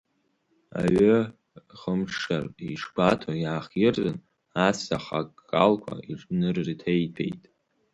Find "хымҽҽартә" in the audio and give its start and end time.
1.79-2.61